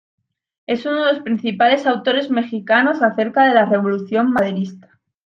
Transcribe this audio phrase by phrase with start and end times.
[0.65, 4.99] Es uno de los principales autores mexicanos acerca de la Revolución maderista.